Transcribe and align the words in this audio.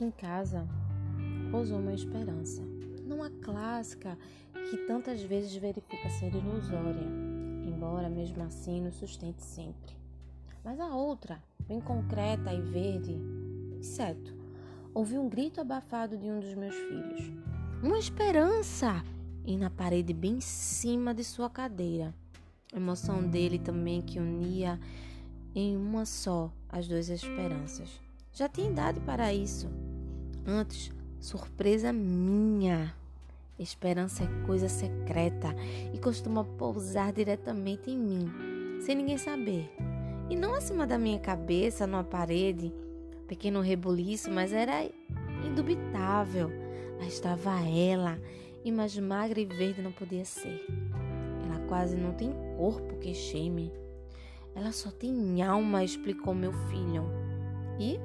em 0.00 0.10
casa 0.10 0.66
pousou 1.50 1.78
uma 1.78 1.94
esperança, 1.94 2.62
não 3.06 3.22
a 3.22 3.30
clássica 3.30 4.18
que 4.70 4.76
tantas 4.86 5.22
vezes 5.22 5.54
verifica 5.54 6.08
ser 6.10 6.34
ilusória, 6.34 7.06
embora 7.64 8.08
mesmo 8.08 8.42
assim 8.42 8.80
nos 8.80 8.96
sustente 8.96 9.42
sempre, 9.42 9.96
mas 10.64 10.80
a 10.80 10.94
outra, 10.94 11.42
bem 11.68 11.80
concreta 11.80 12.52
e 12.52 12.60
verde, 12.60 13.16
exceto, 13.80 14.34
ouvi 14.92 15.18
um 15.18 15.28
grito 15.28 15.60
abafado 15.60 16.16
de 16.16 16.26
um 16.26 16.40
dos 16.40 16.54
meus 16.54 16.74
filhos. 16.74 17.32
Uma 17.82 17.98
esperança! 17.98 19.04
E 19.44 19.56
na 19.56 19.70
parede 19.70 20.12
bem 20.12 20.38
em 20.38 20.40
cima 20.40 21.14
de 21.14 21.22
sua 21.22 21.48
cadeira. 21.48 22.12
A 22.72 22.76
emoção 22.76 23.22
dele 23.28 23.60
também 23.60 24.02
que 24.02 24.18
unia 24.18 24.80
em 25.54 25.76
uma 25.76 26.04
só 26.04 26.50
as 26.68 26.88
duas 26.88 27.08
esperanças. 27.08 28.05
Já 28.36 28.50
tinha 28.50 28.68
idade 28.68 29.00
para 29.00 29.32
isso. 29.32 29.66
Antes, 30.46 30.92
surpresa 31.18 31.90
minha. 31.90 32.94
Esperança 33.58 34.24
é 34.24 34.46
coisa 34.46 34.68
secreta 34.68 35.56
e 35.94 35.98
costuma 35.98 36.44
pousar 36.44 37.14
diretamente 37.14 37.90
em 37.90 37.96
mim, 37.96 38.30
sem 38.82 38.94
ninguém 38.94 39.16
saber. 39.16 39.74
E 40.28 40.36
não 40.36 40.52
acima 40.52 40.86
da 40.86 40.98
minha 40.98 41.18
cabeça, 41.18 41.86
numa 41.86 42.04
parede, 42.04 42.74
pequeno 43.26 43.62
rebuliço, 43.62 44.30
mas 44.30 44.52
era 44.52 44.84
indubitável. 45.42 46.50
Lá 46.98 47.06
estava 47.06 47.66
ela, 47.66 48.20
e 48.62 48.70
mais 48.70 48.98
magra 48.98 49.40
e 49.40 49.46
verde 49.46 49.80
não 49.80 49.92
podia 49.92 50.26
ser. 50.26 50.62
Ela 51.42 51.66
quase 51.68 51.96
não 51.96 52.12
tem 52.12 52.34
corpo, 52.58 52.98
queixei-me. 52.98 53.72
Ela 54.54 54.72
só 54.72 54.90
tem 54.90 55.42
alma, 55.42 55.82
explicou 55.82 56.34
meu 56.34 56.52
filho. 56.52 57.06
E, 57.80 57.98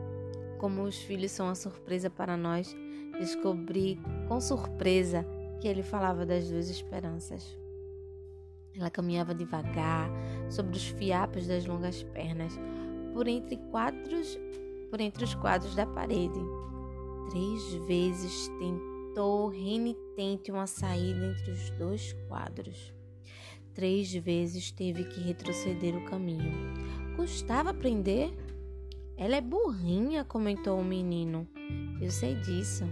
como 0.61 0.83
os 0.83 0.95
filhos 0.95 1.31
são 1.31 1.47
uma 1.47 1.55
surpresa 1.55 2.07
para 2.07 2.37
nós, 2.37 2.77
descobri 3.17 3.99
com 4.27 4.39
surpresa 4.39 5.25
que 5.59 5.67
ele 5.67 5.81
falava 5.81 6.23
das 6.23 6.47
duas 6.47 6.69
esperanças. 6.69 7.57
Ela 8.77 8.91
caminhava 8.91 9.33
devagar 9.33 10.07
sobre 10.51 10.77
os 10.77 10.85
fiapos 10.85 11.47
das 11.47 11.65
longas 11.65 12.03
pernas, 12.03 12.53
por 13.11 13.27
entre 13.27 13.57
quadros, 13.71 14.37
por 14.91 15.01
entre 15.01 15.23
os 15.23 15.33
quadros 15.33 15.73
da 15.73 15.87
parede. 15.87 16.39
Três 17.31 17.73
vezes 17.87 18.47
tentou 18.59 19.47
renitente 19.47 20.51
uma 20.51 20.67
saída 20.67 21.25
entre 21.25 21.51
os 21.51 21.71
dois 21.71 22.13
quadros. 22.27 22.93
Três 23.73 24.13
vezes 24.13 24.69
teve 24.69 25.05
que 25.05 25.21
retroceder 25.21 25.95
o 25.95 26.05
caminho. 26.05 26.51
Custava 27.15 27.71
aprender? 27.71 28.31
Ela 29.21 29.35
é 29.35 29.41
burrinha, 29.41 30.25
comentou 30.25 30.79
o 30.79 30.83
menino. 30.83 31.47
Eu 32.01 32.09
sei 32.09 32.33
disso. 32.33 32.85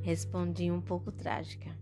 Respondi 0.00 0.70
um 0.70 0.80
pouco 0.80 1.12
trágica. 1.12 1.76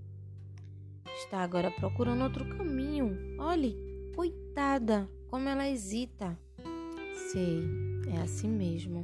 Está 1.07 1.39
agora 1.39 1.71
procurando 1.71 2.25
outro 2.25 2.45
caminho. 2.49 3.17
Olhe, 3.39 3.77
coitada, 4.17 5.09
como 5.29 5.49
ela 5.49 5.69
hesita. 5.69 6.37
Sei, 7.31 7.63
é 8.13 8.21
assim 8.21 8.49
mesmo. 8.49 9.03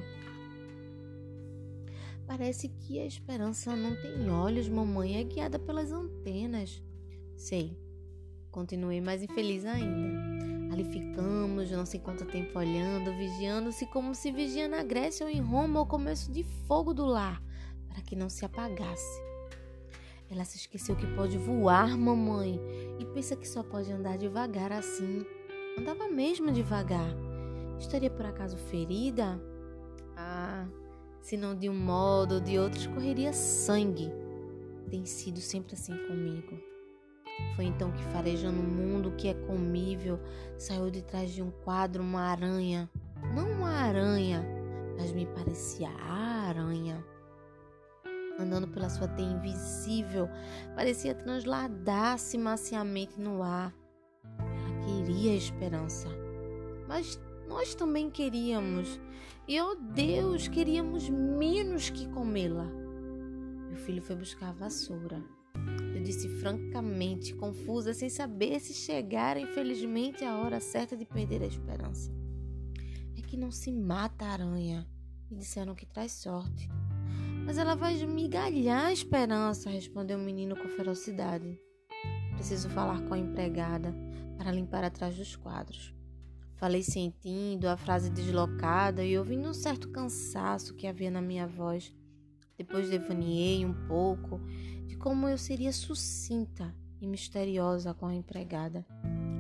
Parece 2.27 2.69
que 2.69 2.99
a 2.99 3.07
esperança 3.07 3.77
não 3.77 3.95
tem 3.95 4.29
olhos, 4.29 4.69
mamãe, 4.69 5.21
é 5.21 5.23
guiada 5.23 5.61
pelas 5.61 5.93
antenas. 5.93 6.83
Sei. 7.37 7.79
Continuei 8.51 9.01
mais 9.01 9.23
infeliz 9.23 9.65
ainda. 9.65 10.36
Ali 10.77 10.85
ficamos, 10.85 11.71
não 11.71 11.87
sei 11.87 11.99
quanto 11.99 12.27
tempo 12.27 12.59
olhando, 12.59 13.11
vigiando-se 13.17 13.87
como 13.87 14.15
se 14.15 14.31
vigia 14.31 14.69
na 14.69 14.83
Grécia 14.83 15.25
ou 15.25 15.33
em 15.33 15.41
Roma 15.41 15.81
o 15.81 15.87
começo 15.87 16.31
de 16.31 16.45
fogo 16.69 16.93
do 16.93 17.07
lar 17.07 17.43
para 17.89 18.03
que 18.03 18.15
não 18.15 18.29
se 18.29 18.45
apagasse. 18.45 19.23
Ela 20.31 20.45
se 20.45 20.59
esqueceu 20.59 20.95
que 20.95 21.07
pode 21.15 21.39
voar, 21.39 21.97
mamãe, 21.97 22.61
e 22.99 23.07
pensa 23.07 23.35
que 23.35 23.49
só 23.49 23.63
pode 23.63 23.91
andar 23.91 24.19
devagar 24.19 24.71
assim. 24.71 25.25
Andava 25.79 26.11
mesmo 26.11 26.53
devagar. 26.53 27.09
Estaria 27.79 28.11
por 28.11 28.27
acaso 28.27 28.59
ferida? 28.59 29.41
Ah, 30.15 30.67
se 31.23 31.39
não 31.39 31.57
de 31.57 31.71
um 31.71 31.75
modo 31.75 32.35
ou 32.35 32.41
de 32.43 32.59
outro 32.59 32.79
escorreria 32.79 33.33
sangue. 33.33 34.13
Tem 34.91 35.07
sido 35.07 35.41
sempre 35.41 35.73
assim 35.73 35.97
comigo. 36.07 36.76
Foi 37.55 37.65
então 37.65 37.93
que, 37.93 38.03
farejando 38.05 38.61
o 38.61 38.65
mundo 38.65 39.13
que 39.13 39.29
é 39.29 39.35
comível, 39.35 40.19
saiu 40.57 40.91
de 40.91 41.03
trás 41.03 41.33
de 41.33 41.43
um 41.43 41.51
quadro 41.51 42.03
uma 42.03 42.23
aranha. 42.23 42.91
Não 43.35 43.51
uma 43.51 43.71
aranha, 43.71 44.45
mas 44.99 45.13
me 45.13 45.27
parecia 45.27 45.89
a 45.89 46.49
aranha 46.49 47.05
andando 48.39 48.69
pela 48.69 48.89
sua 48.89 49.09
teia 49.09 49.27
invisível, 49.27 50.29
parecia 50.75 51.15
transladar-se 51.15 52.37
maciamente 52.39 53.21
no 53.21 53.43
ar. 53.43 53.75
Ela 54.39 54.85
queria 54.85 55.35
esperança, 55.35 56.09
mas 56.87 57.21
nós 57.49 57.75
também 57.75 58.11
queríamos, 58.11 59.01
e 59.49 59.61
oh 59.61 59.75
Deus, 59.75 60.49
queríamos 60.49 61.09
menos 61.09 61.91
que 61.91 62.09
comê-la. 62.09 62.67
Meu 63.69 63.77
filho 63.77 64.03
foi 64.03 64.17
buscar 64.17 64.49
a 64.49 64.53
vassoura. 64.53 65.23
Disse 66.07 66.29
francamente, 66.29 67.35
confusa, 67.35 67.93
sem 67.93 68.09
saber 68.09 68.61
se 68.61 68.73
chegara, 68.73 69.41
infelizmente, 69.41 70.25
a 70.25 70.39
hora 70.39 70.61
certa 70.61 70.97
de 70.97 71.05
perder 71.05 71.43
a 71.43 71.47
esperança. 71.47 72.13
É 73.19 73.21
que 73.23 73.37
não 73.37 73.51
se 73.51 73.73
mata 73.73 74.25
a 74.25 74.29
aranha, 74.29 74.87
e 75.29 75.35
disseram 75.35 75.75
que 75.75 75.85
traz 75.85 76.13
sorte. 76.13 76.69
Mas 77.45 77.59
ela 77.59 77.75
vai 77.75 77.97
esmigalhar 77.97 78.87
a 78.87 78.93
esperança, 78.93 79.69
respondeu 79.69 80.17
o 80.17 80.23
menino 80.23 80.55
com 80.55 80.69
ferocidade. 80.69 81.59
Preciso 82.37 82.69
falar 82.69 83.03
com 83.03 83.15
a 83.15 83.19
empregada 83.19 83.93
para 84.39 84.53
limpar 84.53 84.85
atrás 84.85 85.17
dos 85.17 85.35
quadros. 85.35 85.93
Falei 86.55 86.85
sentindo 86.85 87.67
a 87.67 87.77
frase 87.77 88.11
deslocada 88.11 89.05
e 89.05 89.19
ouvindo 89.19 89.49
um 89.49 89.55
certo 89.55 89.91
cansaço 89.91 90.73
que 90.77 90.87
havia 90.87 91.11
na 91.11 91.21
minha 91.21 91.49
voz. 91.49 91.93
Depois 92.57 92.89
devaneei 92.89 93.65
um 93.65 93.75
pouco 93.87 94.41
de 94.87 94.97
como 94.97 95.29
eu 95.29 95.37
seria 95.37 95.73
sucinta 95.73 96.75
e 97.01 97.07
misteriosa 97.07 97.93
com 97.93 98.07
a 98.07 98.15
empregada. 98.15 98.85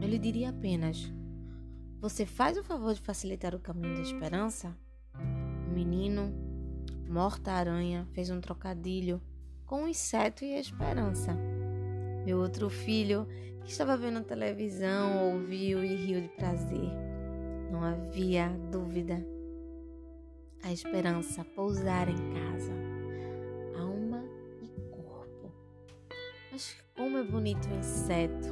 Eu 0.00 0.09
lhe 0.09 0.19
diria 0.19 0.50
apenas: 0.50 1.12
Você 2.00 2.26
faz 2.26 2.56
o 2.59 2.62
favor 2.62 2.94
de 2.94 3.00
facilitar 3.00 3.55
o 3.55 3.60
caminho 3.60 3.94
da 3.94 4.03
esperança? 4.03 4.76
O 5.69 5.75
menino 5.75 6.32
Morta-aranha 7.09 8.06
fez 8.12 8.31
um 8.31 8.41
trocadilho 8.41 9.22
com 9.65 9.84
o 9.84 9.88
inseto 9.88 10.44
e 10.44 10.55
a 10.55 10.60
esperança. 10.60 11.37
Meu 12.25 12.38
outro 12.38 12.69
filho, 12.69 13.26
que 13.65 13.71
estava 13.71 13.97
vendo 13.97 14.22
televisão, 14.22 15.32
ouviu 15.32 15.84
e 15.84 15.94
riu 15.94 16.21
de 16.21 16.28
prazer. 16.28 16.91
Não 17.71 17.82
havia 17.82 18.49
dúvida. 18.71 19.25
A 20.62 20.72
esperança 20.72 21.44
pousar 21.44 22.09
em 22.09 22.16
casa, 22.16 22.72
alma 23.78 24.25
e 24.62 24.69
corpo. 24.91 25.53
Mas 26.50 26.76
como 26.97 27.19
é 27.19 27.22
bonito 27.22 27.69
o 27.69 27.75
inseto, 27.75 28.48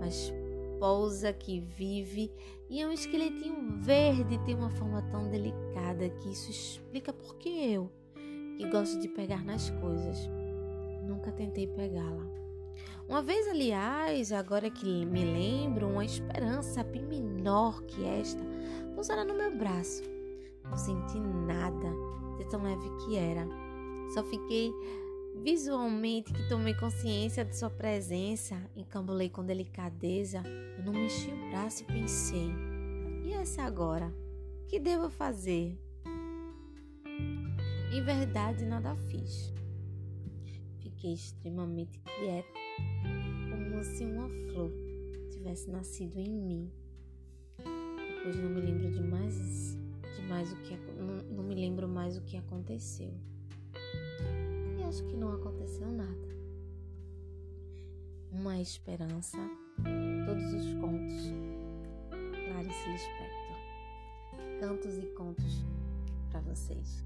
mas 0.00 0.32
pousa, 0.78 1.32
que 1.32 1.60
vive 1.60 2.32
e 2.70 2.80
é 2.80 2.86
um 2.86 2.92
esqueletinho 2.92 3.78
verde 3.82 4.38
tem 4.44 4.54
uma 4.54 4.70
forma 4.70 5.02
tão 5.10 5.28
delicada 5.28 6.08
que 6.08 6.30
isso 6.30 6.50
explica 6.50 7.12
por 7.12 7.36
que 7.36 7.72
eu, 7.72 7.90
que 8.56 8.68
gosto 8.70 8.98
de 8.98 9.08
pegar 9.08 9.44
nas 9.44 9.68
coisas, 9.70 10.18
nunca 11.06 11.30
tentei 11.32 11.66
pegá-la. 11.66 12.24
Uma 13.06 13.20
vez, 13.22 13.48
aliás, 13.48 14.32
agora 14.32 14.70
que 14.70 15.04
me 15.04 15.24
lembro, 15.24 15.88
uma 15.88 16.04
esperança 16.04 16.82
bem 16.84 17.04
menor 17.04 17.82
que 17.82 18.04
esta 18.04 18.42
pousara 18.94 19.24
no 19.24 19.34
meu 19.34 19.54
braço. 19.56 20.02
Não 20.64 20.76
senti 20.76 21.18
nada 21.18 21.92
de 22.38 22.48
tão 22.48 22.62
leve 22.62 22.88
que 23.04 23.16
era. 23.16 23.44
Só 24.14 24.22
fiquei 24.24 24.72
Visualmente 25.42 26.34
que 26.34 26.48
tomei 26.48 26.74
consciência 26.74 27.44
de 27.44 27.56
sua 27.56 27.70
presença, 27.70 28.60
encambulei 28.76 29.30
com 29.30 29.42
delicadeza, 29.42 30.42
eu 30.76 30.84
não 30.84 30.92
mexi 30.92 31.30
o 31.30 31.50
braço 31.50 31.82
e 31.82 31.86
pensei: 31.86 32.50
e 33.24 33.32
essa 33.32 33.62
agora? 33.62 34.12
Que 34.68 34.78
devo 34.78 35.08
fazer? 35.08 35.78
Em 37.90 38.02
verdade, 38.04 38.66
nada 38.66 38.94
fiz. 39.08 39.50
Fiquei 40.80 41.14
extremamente 41.14 41.98
quieta, 42.00 42.52
como 43.50 43.82
se 43.82 44.04
uma 44.04 44.28
flor 44.28 44.70
tivesse 45.30 45.70
nascido 45.70 46.18
em 46.18 46.30
mim. 46.30 46.70
Depois 47.56 48.36
não 48.36 48.50
me 48.50 48.60
lembro 48.60 48.90
de 48.90 49.00
mais, 49.00 49.78
de 50.14 50.22
mais 50.28 50.52
o 50.52 50.56
que 50.56 50.76
não, 50.98 51.36
não 51.36 51.44
me 51.44 51.54
lembro 51.54 51.88
mais 51.88 52.18
o 52.18 52.22
que 52.22 52.36
aconteceu 52.36 53.10
acho 54.90 55.04
que 55.04 55.16
não 55.16 55.32
aconteceu 55.32 55.86
nada. 55.86 56.36
Uma 58.32 58.60
esperança, 58.60 59.38
todos 60.26 60.52
os 60.52 60.74
contos. 60.80 61.32
Clarice 62.10 62.90
Lispector. 62.90 64.58
Cantos 64.58 64.98
e 64.98 65.06
contos 65.14 65.64
para 66.28 66.40
vocês. 66.40 67.04